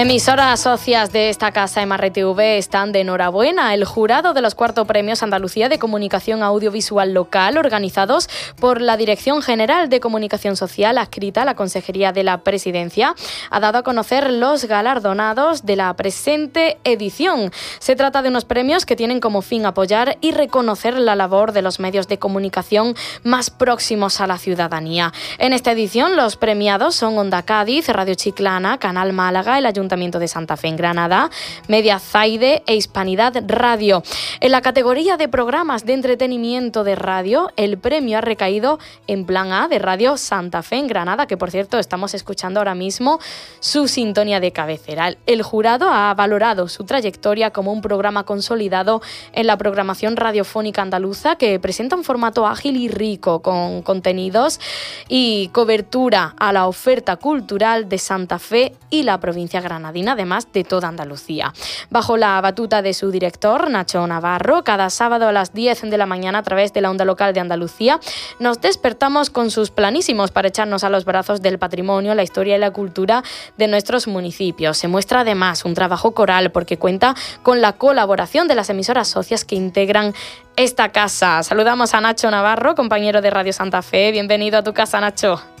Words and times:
Emisoras 0.00 0.60
socias 0.60 1.12
de 1.12 1.28
esta 1.28 1.52
casa 1.52 1.84
MRTV 1.84 2.56
están 2.56 2.90
de 2.90 3.00
enhorabuena. 3.00 3.74
El 3.74 3.84
jurado 3.84 4.32
de 4.32 4.40
los 4.40 4.54
cuarto 4.54 4.86
premios 4.86 5.22
Andalucía 5.22 5.68
de 5.68 5.78
Comunicación 5.78 6.42
Audiovisual 6.42 7.12
Local, 7.12 7.58
organizados 7.58 8.30
por 8.58 8.80
la 8.80 8.96
Dirección 8.96 9.42
General 9.42 9.90
de 9.90 10.00
Comunicación 10.00 10.56
Social, 10.56 10.96
adscrita 10.96 11.42
a 11.42 11.44
la 11.44 11.54
Consejería 11.54 12.12
de 12.12 12.24
la 12.24 12.38
Presidencia, 12.38 13.14
ha 13.50 13.60
dado 13.60 13.76
a 13.76 13.82
conocer 13.82 14.30
los 14.30 14.64
galardonados 14.64 15.66
de 15.66 15.76
la 15.76 15.92
presente 15.92 16.78
edición. 16.84 17.52
Se 17.78 17.94
trata 17.94 18.22
de 18.22 18.30
unos 18.30 18.46
premios 18.46 18.86
que 18.86 18.96
tienen 18.96 19.20
como 19.20 19.42
fin 19.42 19.66
apoyar 19.66 20.16
y 20.22 20.30
reconocer 20.30 20.98
la 20.98 21.14
labor 21.14 21.52
de 21.52 21.60
los 21.60 21.78
medios 21.78 22.08
de 22.08 22.18
comunicación 22.18 22.94
más 23.22 23.50
próximos 23.50 24.22
a 24.22 24.26
la 24.26 24.38
ciudadanía. 24.38 25.12
En 25.36 25.52
esta 25.52 25.72
edición, 25.72 26.16
los 26.16 26.36
premiados 26.36 26.94
son 26.94 27.18
Onda 27.18 27.42
Cádiz, 27.42 27.90
Radio 27.90 28.14
Chiclana, 28.14 28.78
Canal 28.78 29.12
Málaga, 29.12 29.58
el 29.58 29.66
Ayuntamiento 29.66 29.89
Ayuntamiento 29.90 30.20
de 30.20 30.28
Santa 30.28 30.56
Fe 30.56 30.68
en 30.68 30.76
Granada, 30.76 31.30
Media 31.66 31.98
Zaide 31.98 32.62
e 32.64 32.76
Hispanidad 32.76 33.42
Radio. 33.48 34.04
En 34.38 34.52
la 34.52 34.60
categoría 34.60 35.16
de 35.16 35.26
programas 35.26 35.84
de 35.84 35.94
entretenimiento 35.94 36.84
de 36.84 36.94
radio, 36.94 37.50
el 37.56 37.76
premio 37.76 38.18
ha 38.18 38.20
recaído 38.20 38.78
en 39.08 39.26
Plan 39.26 39.50
A 39.50 39.66
de 39.66 39.80
Radio 39.80 40.16
Santa 40.16 40.62
Fe 40.62 40.76
en 40.76 40.86
Granada, 40.86 41.26
que 41.26 41.36
por 41.36 41.50
cierto 41.50 41.80
estamos 41.80 42.14
escuchando 42.14 42.60
ahora 42.60 42.76
mismo 42.76 43.18
su 43.58 43.88
sintonía 43.88 44.38
de 44.38 44.52
cabecera. 44.52 45.16
El 45.26 45.42
jurado 45.42 45.90
ha 45.90 46.14
valorado 46.14 46.68
su 46.68 46.84
trayectoria 46.84 47.50
como 47.50 47.72
un 47.72 47.82
programa 47.82 48.22
consolidado 48.22 49.02
en 49.32 49.48
la 49.48 49.58
programación 49.58 50.16
radiofónica 50.16 50.82
andaluza 50.82 51.34
que 51.34 51.58
presenta 51.58 51.96
un 51.96 52.04
formato 52.04 52.46
ágil 52.46 52.76
y 52.76 52.88
rico 52.88 53.42
con 53.42 53.82
contenidos 53.82 54.60
y 55.08 55.48
cobertura 55.48 56.36
a 56.38 56.52
la 56.52 56.68
oferta 56.68 57.16
cultural 57.16 57.88
de 57.88 57.98
Santa 57.98 58.38
Fe 58.38 58.76
y 58.88 59.02
la 59.02 59.18
provincia 59.18 59.60
además 59.70 60.48
de 60.52 60.64
toda 60.64 60.88
Andalucía. 60.88 61.52
Bajo 61.90 62.16
la 62.16 62.40
batuta 62.40 62.82
de 62.82 62.94
su 62.94 63.10
director, 63.10 63.70
Nacho 63.70 64.06
Navarro, 64.06 64.64
cada 64.64 64.90
sábado 64.90 65.28
a 65.28 65.32
las 65.32 65.52
10 65.52 65.82
de 65.90 65.98
la 65.98 66.06
mañana 66.06 66.38
a 66.38 66.42
través 66.42 66.72
de 66.72 66.80
la 66.80 66.90
onda 66.90 67.04
local 67.04 67.32
de 67.32 67.40
Andalucía, 67.40 68.00
nos 68.38 68.60
despertamos 68.60 69.30
con 69.30 69.50
sus 69.50 69.70
planísimos 69.70 70.30
para 70.30 70.48
echarnos 70.48 70.84
a 70.84 70.90
los 70.90 71.04
brazos 71.04 71.42
del 71.42 71.58
patrimonio, 71.58 72.14
la 72.14 72.22
historia 72.22 72.56
y 72.56 72.58
la 72.58 72.72
cultura 72.72 73.22
de 73.56 73.68
nuestros 73.68 74.06
municipios. 74.06 74.78
Se 74.78 74.88
muestra 74.88 75.20
además 75.20 75.64
un 75.64 75.74
trabajo 75.74 76.12
coral 76.12 76.50
porque 76.50 76.76
cuenta 76.76 77.14
con 77.42 77.60
la 77.60 77.74
colaboración 77.74 78.48
de 78.48 78.54
las 78.54 78.70
emisoras 78.70 79.08
socias 79.08 79.44
que 79.44 79.54
integran 79.54 80.14
esta 80.56 80.90
casa. 80.90 81.42
Saludamos 81.42 81.94
a 81.94 82.00
Nacho 82.00 82.30
Navarro, 82.30 82.74
compañero 82.74 83.20
de 83.20 83.30
Radio 83.30 83.52
Santa 83.52 83.82
Fe. 83.82 84.12
Bienvenido 84.12 84.58
a 84.58 84.62
tu 84.62 84.74
casa, 84.74 85.00
Nacho. 85.00 85.59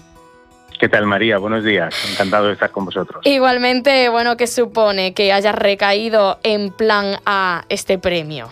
¿Qué 0.80 0.88
tal, 0.88 1.04
María? 1.04 1.36
Buenos 1.36 1.62
días. 1.62 1.94
Encantado 2.10 2.46
de 2.46 2.54
estar 2.54 2.70
con 2.70 2.86
vosotros. 2.86 3.20
Igualmente, 3.26 4.08
bueno, 4.08 4.38
¿qué 4.38 4.46
supone 4.46 5.12
que 5.12 5.30
haya 5.30 5.52
recaído 5.52 6.38
en 6.42 6.70
plan 6.70 7.16
a 7.26 7.64
este 7.68 7.98
premio? 7.98 8.48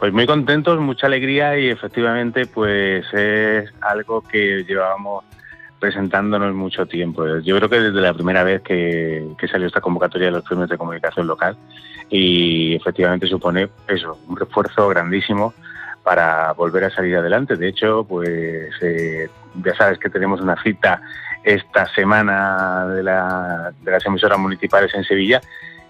Pues 0.00 0.12
muy 0.12 0.26
contentos, 0.26 0.80
mucha 0.80 1.06
alegría 1.06 1.56
y 1.56 1.68
efectivamente 1.68 2.46
pues 2.46 3.06
es 3.12 3.72
algo 3.82 4.22
que 4.22 4.64
llevábamos 4.64 5.24
presentándonos 5.78 6.56
mucho 6.56 6.86
tiempo. 6.86 7.24
Yo 7.38 7.56
creo 7.56 7.68
que 7.68 7.78
desde 7.78 8.00
la 8.00 8.14
primera 8.14 8.42
vez 8.42 8.60
que, 8.62 9.24
que, 9.38 9.46
salió 9.46 9.68
esta 9.68 9.80
convocatoria 9.80 10.26
de 10.26 10.32
los 10.32 10.44
premios 10.44 10.70
de 10.70 10.76
comunicación 10.76 11.28
local 11.28 11.56
y 12.10 12.74
efectivamente 12.74 13.28
supone 13.28 13.68
eso, 13.86 14.18
un 14.26 14.36
refuerzo 14.36 14.88
grandísimo 14.88 15.54
para 16.02 16.52
volver 16.52 16.82
a 16.82 16.90
salir 16.90 17.16
adelante. 17.16 17.54
De 17.54 17.68
hecho, 17.68 18.04
pues 18.08 18.70
eh, 18.80 19.28
ya 19.64 19.74
sabes 19.74 19.98
que 19.98 20.10
tenemos 20.10 20.40
una 20.40 20.60
cita 20.62 21.00
esta 21.44 21.86
semana 21.94 22.86
de, 22.86 23.02
la, 23.02 23.72
de 23.80 23.90
las 23.90 24.04
emisoras 24.06 24.38
municipales 24.38 24.92
en 24.94 25.04
Sevilla 25.04 25.40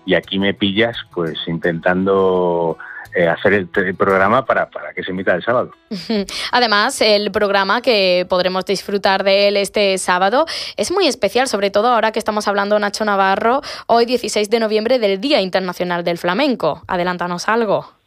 y 0.05 0.15
aquí 0.15 0.39
me 0.39 0.55
pillas 0.55 0.97
pues 1.13 1.39
intentando 1.47 2.77
eh, 3.15 3.29
hacer 3.29 3.53
el, 3.53 3.69
programa 3.95 4.47
para, 4.47 4.71
para, 4.71 4.95
que 4.95 5.03
se 5.03 5.11
emita 5.11 5.35
el 5.35 5.43
sábado. 5.43 5.71
Además, 6.53 7.01
el 7.03 7.31
programa 7.31 7.83
que 7.83 8.27
podremos 8.29 8.65
disfrutar 8.65 9.23
de 9.23 9.49
él 9.49 9.57
este 9.59 9.99
sábado 9.99 10.47
es 10.77 10.91
muy 10.91 11.07
especial, 11.07 11.47
sobre 11.47 11.71
todo 11.71 11.89
ahora 11.89 12.13
que 12.13 12.19
estamos 12.19 12.49
hablando 12.49 12.79
Nacho 12.79 13.05
Navarro, 13.05 13.61
hoy 13.87 14.07
16 14.07 14.49
de 14.49 14.61
noviembre 14.61 14.99
del 14.99 15.21
Día 15.21 15.43
Internacional 15.43 16.05
del 16.05 16.17
Flamenco. 16.17 16.83
Adelántanos 16.89 17.49
algo. 17.49 18.02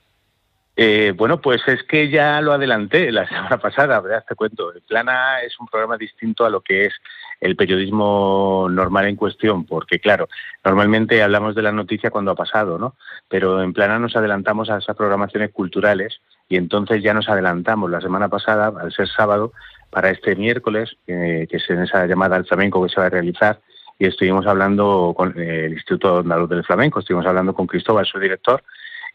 Eh, 0.78 1.14
bueno, 1.16 1.40
pues 1.40 1.62
es 1.68 1.84
que 1.84 2.10
ya 2.10 2.42
lo 2.42 2.52
adelanté 2.52 3.12
la 3.12 3.28
semana 3.30 3.58
pasada, 3.58 4.00
¿verdad? 4.02 4.26
Te 4.28 4.36
cuento. 4.36 4.74
El 4.74 4.82
Plana 4.82 5.42
es 5.42 5.60
un 5.60 5.68
programa 5.68 5.98
distinto 5.98 6.46
a 6.46 6.50
lo 6.50 6.62
que 6.62 6.86
es 6.86 6.94
el 7.40 7.56
periodismo 7.56 8.68
normal 8.70 9.08
en 9.08 9.16
cuestión, 9.16 9.66
porque 9.66 10.00
claro, 10.00 10.28
normalmente 10.64 11.22
hablamos 11.22 11.56
de 11.56 11.62
la 11.62 11.72
noticia 11.72 12.10
cuando 12.10 12.32
ha 12.32 12.36
pasado, 12.36 12.78
¿no? 12.78 12.96
Pero 13.28 13.62
en 13.62 13.74
Plana 13.74 14.00
nos 14.00 14.16
adelantamos 14.16 14.70
a 14.70 14.78
esas 14.78 14.96
programaciones 14.96 15.52
culturales 15.52 16.22
y 16.48 16.58
entonces 16.58 17.04
ya 17.04 17.14
nos 17.14 17.30
adelantamos 17.30 17.90
la 17.90 18.02
semana 18.02 18.30
pasada, 18.30 18.72
al 18.80 18.92
ser 18.92 19.08
sábado, 19.08 19.54
para 19.90 20.10
este 20.10 20.36
miércoles, 20.36 20.98
que 21.06 21.48
es 21.50 21.70
en 21.70 21.82
esa 21.84 22.06
llamada 22.06 22.36
al 22.36 22.46
flamenco 22.46 22.84
que 22.84 22.90
se 22.90 23.00
va 23.00 23.08
a 23.08 23.10
realizar, 23.10 23.60
y 23.98 24.08
estuvimos 24.08 24.46
hablando 24.46 25.14
con 25.16 25.40
el 25.40 25.74
Instituto 25.74 26.20
Andaluz 26.20 26.50
del 26.50 26.66
Flamenco, 26.66 27.00
estuvimos 27.00 27.26
hablando 27.26 27.54
con 27.54 27.66
Cristóbal, 27.66 28.06
su 28.06 28.20
director, 28.20 28.62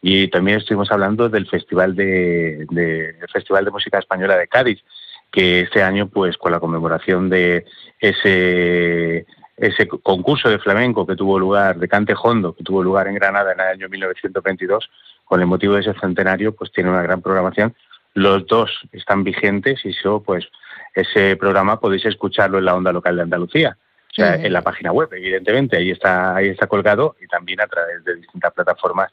y 0.03 0.28
también 0.28 0.59
estuvimos 0.59 0.91
hablando 0.91 1.28
del 1.28 1.49
Festival 1.49 1.94
de, 1.94 3.16
Festival 3.33 3.65
de 3.65 3.71
Música 3.71 3.99
Española 3.99 4.37
de 4.37 4.49
Cádiz, 4.49 4.83
que 5.31 5.61
este 5.61 5.83
año, 5.83 6.09
pues 6.09 6.37
con 6.37 6.53
la 6.53 6.61
conmemoración 6.61 7.28
de 7.28 7.65
ese 8.00 9.27
ese 9.61 9.87
concurso 9.87 10.49
de 10.49 10.59
flamenco 10.59 11.06
que 11.06 11.16
tuvo 11.16 11.38
lugar, 11.38 11.78
de 11.78 11.87
cante 11.87 12.15
hondo, 12.21 12.55
que 12.55 12.65
tuvo 12.65 12.83
lugar 12.83 13.09
en 13.09 13.15
Granada 13.15 13.53
en 13.53 13.61
el 13.61 13.66
año 13.66 13.88
1922, 13.91 14.91
con 15.22 15.41
el 15.41 15.47
motivo 15.47 15.75
de 15.75 15.81
ese 15.81 15.93
centenario, 16.00 16.55
pues 16.55 16.72
tiene 16.72 16.88
una 16.88 17.03
gran 17.03 17.21
programación. 17.21 17.75
Los 18.15 18.47
dos 18.47 18.71
están 18.91 19.22
vigentes 19.22 19.84
y 19.84 19.91
eso, 19.91 20.22
pues, 20.22 20.49
ese 20.94 21.37
programa 21.37 21.78
podéis 21.78 22.06
escucharlo 22.06 22.59
en 22.59 22.65
la 22.65 22.75
onda 22.75 22.91
local 22.91 23.17
de 23.17 23.22
Andalucía, 23.22 23.77
o 24.11 24.15
sea, 24.15 24.34
en 24.37 24.53
la 24.53 24.62
página 24.62 24.93
web, 24.93 25.11
evidentemente, 25.12 25.77
ahí 25.77 25.91
está, 25.91 26.34
ahí 26.34 26.49
está 26.49 26.67
colgado 26.67 27.17
y 27.21 27.27
también 27.27 27.61
a 27.61 27.67
través 27.67 28.03
de 28.03 28.17
distintas 28.17 28.53
plataformas 28.55 29.12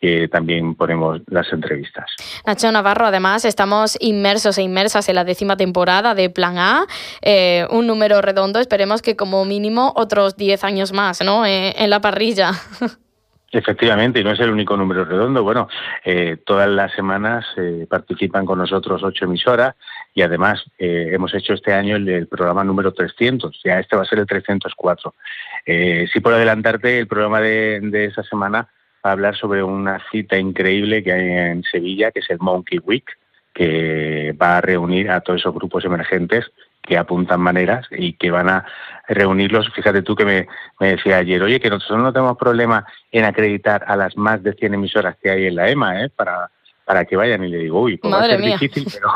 que 0.00 0.28
también 0.28 0.74
ponemos 0.74 1.20
las 1.26 1.52
entrevistas. 1.52 2.06
Nacho 2.46 2.70
Navarro, 2.70 3.06
además, 3.06 3.44
estamos 3.44 3.96
inmersos 4.00 4.58
e 4.58 4.62
inmersas 4.62 5.08
en 5.08 5.16
la 5.16 5.24
décima 5.24 5.56
temporada 5.56 6.14
de 6.14 6.30
Plan 6.30 6.58
A, 6.58 6.86
eh, 7.20 7.66
un 7.70 7.86
número 7.86 8.20
redondo, 8.22 8.60
esperemos 8.60 9.02
que 9.02 9.16
como 9.16 9.44
mínimo 9.44 9.92
otros 9.96 10.36
10 10.36 10.64
años 10.64 10.92
más, 10.92 11.20
¿no?, 11.22 11.44
eh, 11.44 11.74
en 11.76 11.90
la 11.90 12.00
parrilla. 12.00 12.52
Efectivamente, 13.50 14.20
y 14.20 14.24
no 14.24 14.32
es 14.32 14.40
el 14.40 14.50
único 14.50 14.76
número 14.76 15.06
redondo. 15.06 15.42
Bueno, 15.42 15.68
eh, 16.04 16.36
todas 16.44 16.68
las 16.68 16.92
semanas 16.92 17.46
participan 17.88 18.44
con 18.44 18.58
nosotros 18.58 19.02
ocho 19.02 19.24
emisoras 19.24 19.74
y 20.12 20.20
además 20.20 20.62
hemos 20.76 21.34
hecho 21.34 21.54
este 21.54 21.72
año 21.72 21.96
el, 21.96 22.26
programa 22.26 22.62
número 22.62 22.92
300. 22.92 23.58
Ya 23.64 23.80
este 23.80 23.96
va 23.96 24.02
a 24.02 24.04
ser 24.04 24.18
el 24.18 24.26
304. 24.26 25.14
sí, 25.64 26.20
por 26.20 26.34
adelantarte, 26.34 26.98
el 26.98 27.06
programa 27.06 27.40
de, 27.40 27.80
de 27.80 28.04
esa 28.04 28.22
semana 28.22 28.68
a 29.02 29.12
hablar 29.12 29.36
sobre 29.36 29.62
una 29.62 30.00
cita 30.10 30.38
increíble 30.38 31.02
que 31.02 31.12
hay 31.12 31.30
en 31.30 31.62
Sevilla, 31.64 32.10
que 32.10 32.20
es 32.20 32.30
el 32.30 32.38
Monkey 32.38 32.78
Week, 32.78 33.04
que 33.54 34.36
va 34.40 34.58
a 34.58 34.60
reunir 34.60 35.10
a 35.10 35.20
todos 35.20 35.40
esos 35.40 35.54
grupos 35.54 35.84
emergentes 35.84 36.46
que 36.82 36.96
apuntan 36.96 37.40
maneras 37.40 37.86
y 37.90 38.14
que 38.14 38.30
van 38.30 38.48
a 38.48 38.64
reunirlos. 39.08 39.70
Fíjate 39.74 40.02
tú 40.02 40.16
que 40.16 40.24
me, 40.24 40.46
decía 40.80 41.18
ayer, 41.18 41.42
oye, 41.42 41.60
que 41.60 41.68
nosotros 41.68 41.98
no 42.00 42.12
tenemos 42.12 42.38
problema 42.38 42.86
en 43.12 43.24
acreditar 43.24 43.84
a 43.86 43.96
las 43.96 44.16
más 44.16 44.42
de 44.42 44.54
100 44.54 44.74
emisoras 44.74 45.16
que 45.22 45.30
hay 45.30 45.46
en 45.46 45.56
la 45.56 45.68
EMA, 45.68 46.04
¿eh? 46.04 46.08
Para, 46.08 46.50
para 46.84 47.04
que 47.04 47.16
vayan. 47.16 47.44
Y 47.44 47.48
le 47.48 47.58
digo, 47.58 47.82
uy, 47.82 47.98
pues 47.98 48.12
va 48.12 48.20
a 48.20 48.26
ser 48.26 48.40
difícil, 48.40 48.86
pero, 48.90 49.10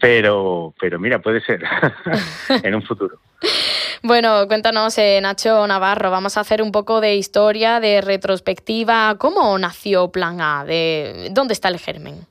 pero, 0.00 0.74
pero 0.80 0.98
mira, 0.98 1.20
puede 1.20 1.40
ser 1.40 1.62
en 2.62 2.74
un 2.74 2.82
futuro. 2.82 3.20
Bueno, 4.02 4.46
cuéntanos, 4.46 4.96
eh, 4.98 5.20
Nacho 5.20 5.66
Navarro, 5.66 6.10
vamos 6.10 6.36
a 6.36 6.40
hacer 6.40 6.62
un 6.62 6.70
poco 6.70 7.00
de 7.00 7.16
historia, 7.16 7.80
de 7.80 8.00
retrospectiva. 8.00 9.16
¿Cómo 9.18 9.58
nació 9.58 10.12
Plan 10.12 10.40
A? 10.40 10.64
De, 10.64 11.28
¿Dónde 11.32 11.54
está 11.54 11.68
el 11.68 11.78
germen? 11.78 12.26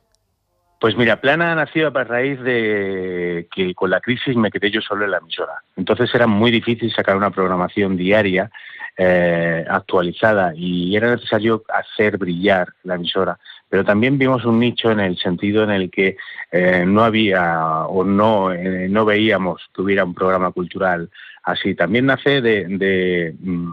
Pues 0.79 0.95
mira, 0.95 1.19
Plan 1.19 1.41
A 1.41 1.55
nació 1.55 1.87
a 1.87 2.03
raíz 2.03 2.39
de 2.41 3.47
que 3.53 3.73
con 3.73 3.89
la 3.89 3.99
crisis 3.99 4.35
me 4.35 4.51
quedé 4.51 4.71
yo 4.71 4.79
solo 4.79 5.05
en 5.05 5.11
la 5.11 5.17
emisora. 5.17 5.61
Entonces 5.75 6.09
era 6.13 6.27
muy 6.27 6.51
difícil 6.51 6.93
sacar 6.93 7.17
una 7.17 7.31
programación 7.31 7.97
diaria 7.97 8.49
eh, 8.95 9.65
actualizada 9.69 10.53
y 10.55 10.95
era 10.95 11.15
necesario 11.15 11.63
hacer 11.67 12.17
brillar 12.17 12.69
la 12.83 12.95
emisora. 12.95 13.37
Pero 13.69 13.83
también 13.83 14.17
vimos 14.17 14.45
un 14.45 14.59
nicho 14.59 14.91
en 14.91 14.99
el 14.99 15.17
sentido 15.17 15.63
en 15.63 15.71
el 15.71 15.91
que 15.91 16.17
eh, 16.51 16.85
no 16.87 17.03
había 17.03 17.85
o 17.87 18.03
no, 18.03 18.53
no 18.53 19.05
veíamos 19.05 19.61
que 19.73 19.81
hubiera 19.81 20.05
un 20.05 20.13
programa 20.13 20.51
cultural 20.51 21.09
así. 21.43 21.75
También 21.75 22.05
nace 22.05 22.41
de, 22.41 23.33
mm, 23.39 23.71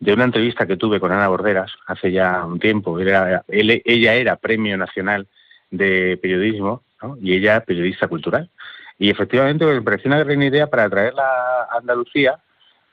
de, 0.00 0.12
una 0.12 0.24
entrevista 0.24 0.66
que 0.66 0.76
tuve 0.76 1.00
con 1.00 1.12
Ana 1.12 1.28
Borderas 1.28 1.72
hace 1.86 2.12
ya 2.12 2.44
un 2.44 2.58
tiempo. 2.58 2.98
ella 2.98 4.14
era 4.14 4.36
Premio 4.36 4.76
Nacional 4.76 5.26
de 5.70 6.18
Periodismo 6.20 6.82
y 7.20 7.34
ella 7.34 7.60
periodista 7.60 8.08
cultural. 8.08 8.50
Y 8.98 9.10
efectivamente 9.10 9.64
me 9.64 9.82
pareció 9.82 10.08
una 10.08 10.24
gran 10.24 10.42
idea 10.42 10.66
para 10.66 10.90
traerla 10.90 11.22
a 11.70 11.78
Andalucía 11.78 12.38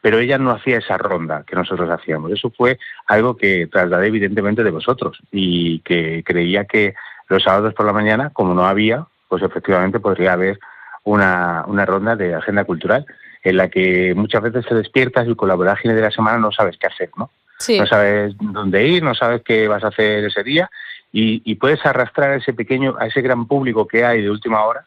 pero 0.05 0.19
ella 0.19 0.37
no 0.37 0.51
hacía 0.51 0.77
esa 0.77 0.99
ronda 0.99 1.43
que 1.47 1.55
nosotros 1.55 1.89
hacíamos. 1.89 2.31
Eso 2.31 2.51
fue 2.51 2.77
algo 3.07 3.35
que 3.35 3.65
trasladé 3.65 4.05
evidentemente 4.05 4.63
de 4.63 4.69
vosotros 4.69 5.17
y 5.31 5.79
que 5.79 6.21
creía 6.23 6.65
que 6.65 6.93
los 7.27 7.41
sábados 7.41 7.73
por 7.73 7.87
la 7.87 7.91
mañana, 7.91 8.29
como 8.29 8.53
no 8.53 8.67
había, 8.67 9.07
pues 9.27 9.41
efectivamente 9.41 9.99
podría 9.99 10.33
haber 10.33 10.59
una, 11.05 11.63
una 11.65 11.87
ronda 11.87 12.15
de 12.15 12.35
agenda 12.35 12.65
cultural 12.65 13.07
en 13.41 13.57
la 13.57 13.67
que 13.69 14.13
muchas 14.15 14.43
veces 14.43 14.67
te 14.67 14.75
despiertas 14.75 15.27
y 15.27 15.33
con 15.33 15.49
la 15.49 15.55
vorágine 15.55 15.95
de 15.95 16.01
la 16.03 16.11
semana 16.11 16.37
no 16.37 16.51
sabes 16.51 16.77
qué 16.77 16.85
hacer, 16.85 17.09
¿no? 17.17 17.31
No 17.67 17.87
sabes 17.87 18.35
dónde 18.39 18.85
ir, 18.85 19.01
no 19.01 19.15
sabes 19.15 19.41
qué 19.41 19.67
vas 19.67 19.83
a 19.83 19.87
hacer 19.87 20.23
ese 20.25 20.43
día 20.43 20.69
y, 21.11 21.41
y, 21.45 21.55
puedes 21.55 21.83
arrastrar 21.83 22.29
a 22.29 22.35
ese 22.35 22.53
pequeño, 22.53 22.95
a 22.99 23.07
ese 23.07 23.23
gran 23.23 23.47
público 23.47 23.87
que 23.87 24.05
hay 24.05 24.21
de 24.21 24.29
última 24.29 24.63
hora 24.65 24.85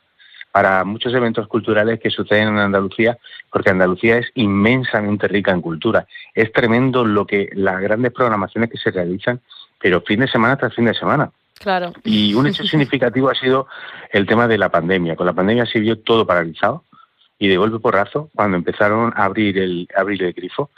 para 0.58 0.82
muchos 0.82 1.14
eventos 1.14 1.46
culturales 1.46 2.00
que 2.00 2.10
suceden 2.10 2.48
en 2.48 2.58
Andalucía, 2.58 3.16
porque 3.48 3.70
Andalucía 3.70 4.18
es 4.18 4.26
inmensamente 4.34 5.28
rica 5.28 5.52
en 5.52 5.60
cultura. 5.60 6.08
Es 6.34 6.52
tremendo 6.52 7.04
lo 7.04 7.28
que 7.28 7.48
las 7.52 7.80
grandes 7.80 8.10
programaciones 8.10 8.68
que 8.68 8.76
se 8.76 8.90
realizan, 8.90 9.40
pero 9.80 10.00
fin 10.00 10.18
de 10.18 10.26
semana 10.26 10.56
tras 10.56 10.74
fin 10.74 10.86
de 10.86 10.94
semana. 10.94 11.30
Claro. 11.60 11.92
Y 12.02 12.34
un 12.34 12.48
hecho 12.48 12.64
significativo 12.66 13.30
ha 13.30 13.36
sido 13.36 13.68
el 14.10 14.26
tema 14.26 14.48
de 14.48 14.58
la 14.58 14.68
pandemia. 14.68 15.14
Con 15.14 15.26
la 15.26 15.32
pandemia 15.32 15.64
se 15.64 15.78
vio 15.78 16.00
todo 16.00 16.26
paralizado 16.26 16.82
y 17.38 17.46
de 17.46 17.56
golpe 17.56 17.78
porrazo, 17.78 18.28
cuando 18.34 18.56
empezaron 18.56 19.12
a 19.14 19.26
abrir 19.26 19.58
el, 19.58 19.86
abrir 19.96 20.24
el 20.24 20.32
grifo, 20.32 20.70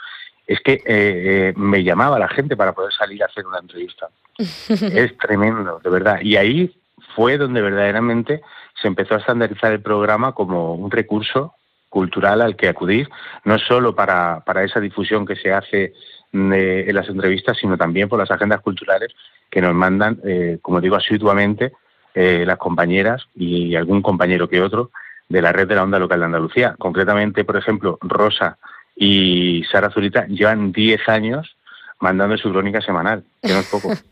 es 0.45 0.59
que 0.59 0.73
eh, 0.73 0.83
eh, 0.85 1.53
me 1.55 1.83
llamaba 1.83 2.19
la 2.19 2.27
gente 2.27 2.55
para 2.55 2.73
poder 2.73 2.93
salir 2.93 3.23
a 3.23 3.25
hacer 3.25 3.47
una 3.47 3.57
entrevista. 3.57 4.09
es 4.37 5.17
tremendo, 5.17 5.81
de 5.83 5.89
verdad. 5.89 6.19
Y 6.21 6.35
ahí 6.35 6.71
fue 7.15 7.39
donde 7.39 7.61
verdaderamente 7.61 8.43
se 8.81 8.87
empezó 8.87 9.15
a 9.15 9.19
estandarizar 9.19 9.71
el 9.71 9.81
programa 9.81 10.33
como 10.33 10.73
un 10.75 10.89
recurso 10.91 11.53
cultural 11.89 12.41
al 12.41 12.55
que 12.55 12.69
acudir, 12.69 13.09
no 13.43 13.59
solo 13.59 13.93
para, 13.93 14.41
para 14.45 14.63
esa 14.63 14.79
difusión 14.79 15.25
que 15.25 15.35
se 15.35 15.51
hace 15.51 15.93
en 16.33 16.95
las 16.95 17.09
entrevistas, 17.09 17.57
sino 17.59 17.77
también 17.77 18.07
por 18.07 18.17
las 18.17 18.31
agendas 18.31 18.61
culturales 18.61 19.13
que 19.49 19.61
nos 19.61 19.73
mandan, 19.73 20.19
eh, 20.23 20.59
como 20.61 20.79
digo, 20.79 20.95
asiduamente 20.95 21.73
eh, 22.15 22.45
las 22.45 22.57
compañeras 22.57 23.27
y 23.35 23.75
algún 23.75 24.01
compañero 24.01 24.47
que 24.47 24.61
otro 24.61 24.91
de 25.27 25.41
la 25.41 25.51
red 25.51 25.67
de 25.67 25.75
la 25.75 25.83
onda 25.83 25.99
local 25.99 26.19
de 26.19 26.25
Andalucía. 26.25 26.75
Concretamente, 26.77 27.43
por 27.43 27.57
ejemplo, 27.57 27.97
Rosa 28.01 28.57
y 28.95 29.63
Sara 29.71 29.89
Zurita 29.89 30.25
llevan 30.27 30.71
10 30.71 31.09
años 31.09 31.57
mandando 31.99 32.37
su 32.37 32.49
crónica 32.49 32.81
semanal, 32.81 33.23
que 33.41 33.53
no 33.53 33.59
es 33.59 33.69
poco. 33.69 33.89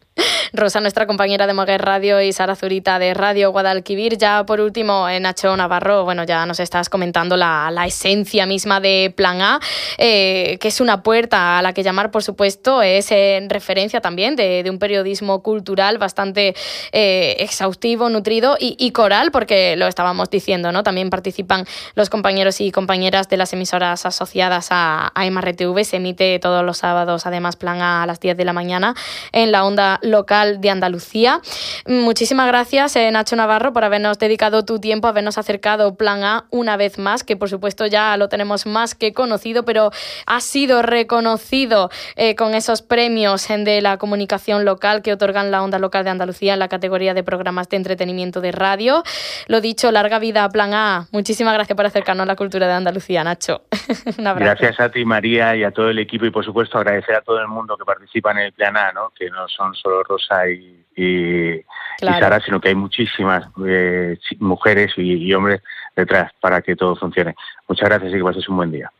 Rosa, 0.51 0.81
nuestra 0.81 1.05
compañera 1.05 1.45
de 1.45 1.53
Moguer 1.53 1.81
Radio 1.81 2.21
y 2.21 2.33
Sara 2.33 2.55
Zurita 2.55 2.97
de 2.97 3.13
Radio 3.13 3.51
Guadalquivir. 3.51 4.17
Ya 4.17 4.43
por 4.45 4.59
último, 4.61 5.07
eh, 5.07 5.19
Nacho 5.19 5.55
Navarro, 5.55 6.05
bueno, 6.05 6.23
ya 6.23 6.45
nos 6.47 6.59
estás 6.59 6.89
comentando 6.89 7.37
la, 7.37 7.71
esencia 7.85 8.45
misma 8.45 8.79
de 8.79 9.13
Plan 9.15 9.41
A, 9.41 9.59
eh, 9.97 10.57
que 10.59 10.67
es 10.69 10.81
una 10.81 11.03
puerta 11.03 11.59
a 11.59 11.61
la 11.61 11.73
que 11.73 11.83
llamar, 11.83 12.09
por 12.09 12.23
supuesto, 12.23 12.81
es 12.81 13.11
en 13.11 13.49
referencia 13.49 14.01
también 14.01 14.35
de, 14.35 14.65
un 14.69 14.79
periodismo 14.79 15.41
cultural 15.41 15.97
bastante 15.97 16.55
eh, 16.91 17.35
exhaustivo, 17.39 18.09
nutrido 18.09 18.57
y, 18.59 18.91
coral, 18.91 19.31
porque 19.31 19.75
lo 19.75 19.87
estábamos 19.87 20.29
diciendo, 20.29 20.71
¿no? 20.71 20.83
También 20.83 21.09
participan 21.09 21.65
los 21.95 22.09
compañeros 22.09 22.59
y 22.61 22.71
compañeras 22.71 23.29
de 23.29 23.37
las 23.37 23.53
emisoras 23.53 24.05
asociadas 24.05 24.67
a, 24.71 25.11
a 25.13 25.29
MRTV. 25.29 25.83
Se 25.83 25.97
emite 25.97 26.39
todos 26.39 26.63
los 26.63 26.77
sábados, 26.79 27.25
además, 27.25 27.55
Plan 27.55 27.81
A 27.81 28.03
a 28.03 28.05
las 28.05 28.19
10 28.19 28.37
de 28.37 28.45
la 28.45 28.53
mañana 28.53 28.95
en 29.31 29.51
la 29.51 29.65
onda 29.65 29.99
local 30.01 30.38
de 30.45 30.69
Andalucía. 30.69 31.41
Muchísimas 31.85 32.47
gracias, 32.47 32.95
eh, 32.95 33.11
Nacho 33.11 33.35
Navarro, 33.35 33.73
por 33.73 33.83
habernos 33.83 34.17
dedicado 34.19 34.63
tu 34.63 34.79
tiempo, 34.79 35.07
habernos 35.07 35.37
acercado 35.37 35.95
Plan 35.95 36.23
A 36.23 36.45
una 36.49 36.77
vez 36.77 36.97
más, 36.97 37.23
que 37.23 37.35
por 37.35 37.49
supuesto 37.49 37.85
ya 37.87 38.15
lo 38.17 38.29
tenemos 38.29 38.65
más 38.65 38.95
que 38.95 39.13
conocido, 39.13 39.65
pero 39.65 39.91
ha 40.25 40.39
sido 40.39 40.81
reconocido 40.81 41.89
eh, 42.15 42.35
con 42.35 42.53
esos 42.53 42.81
premios 42.81 43.47
de 43.49 43.81
la 43.81 43.97
comunicación 43.97 44.63
local 44.63 45.01
que 45.01 45.11
otorgan 45.11 45.51
la 45.51 45.63
onda 45.63 45.79
local 45.79 46.03
de 46.03 46.11
Andalucía 46.11 46.53
en 46.53 46.59
la 46.59 46.67
categoría 46.67 47.13
de 47.13 47.23
programas 47.23 47.67
de 47.69 47.77
entretenimiento 47.77 48.41
de 48.41 48.51
radio. 48.51 49.03
Lo 49.47 49.59
dicho, 49.59 49.91
larga 49.91 50.19
vida 50.19 50.43
a 50.43 50.49
Plan 50.49 50.73
A. 50.73 51.07
Muchísimas 51.11 51.53
gracias 51.53 51.75
por 51.75 51.85
acercarnos 51.85 52.23
a 52.23 52.27
la 52.27 52.35
cultura 52.35 52.67
de 52.67 52.73
Andalucía, 52.73 53.23
Nacho. 53.23 53.63
Gracias 54.17 54.79
a 54.79 54.89
ti, 54.89 55.03
María, 55.03 55.55
y 55.55 55.63
a 55.63 55.71
todo 55.71 55.89
el 55.89 55.99
equipo, 55.99 56.25
y 56.25 56.31
por 56.31 56.45
supuesto 56.45 56.77
agradecer 56.77 57.15
a 57.15 57.21
todo 57.21 57.39
el 57.39 57.47
mundo 57.47 57.75
que 57.75 57.85
participa 57.85 58.31
en 58.31 58.39
el 58.39 58.53
Plan 58.53 58.77
A, 58.77 58.91
¿no? 58.91 59.11
que 59.17 59.29
no 59.29 59.47
son 59.47 59.73
solo 59.73 60.03
Rosa 60.03 60.28
y, 60.47 60.85
y, 60.95 61.63
Sara, 61.99 62.39
sino 62.39 62.59
que 62.59 62.69
hay 62.69 62.75
muchísimas 62.75 63.47
eh, 63.65 64.17
mujeres 64.39 64.93
y, 64.97 65.13
y 65.15 65.33
hombres 65.33 65.61
detrás 65.95 66.31
para 66.39 66.61
que 66.61 66.75
todo 66.75 66.95
funcione. 66.95 67.35
Muchas 67.67 67.89
gracias 67.89 68.13
y 68.13 68.17
que 68.17 68.23
pases 68.23 68.47
un 68.49 68.57
buen 68.57 68.71
día. 68.71 68.91